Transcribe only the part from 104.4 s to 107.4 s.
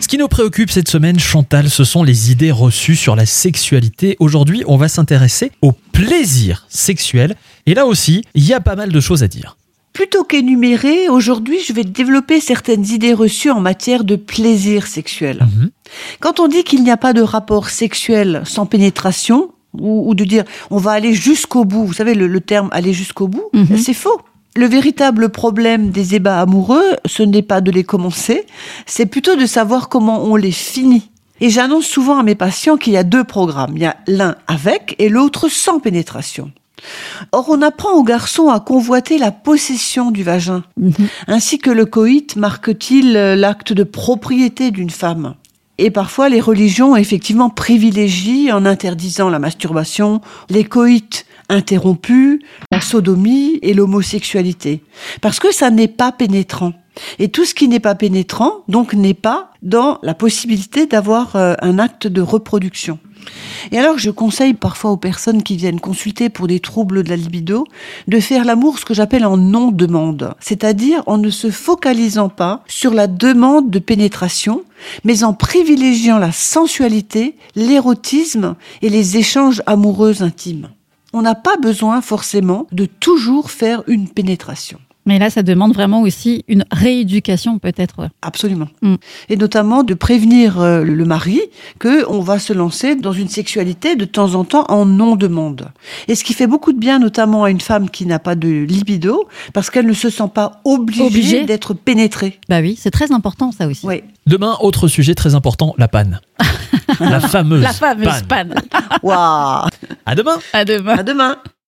autre sujet très important, la panne. la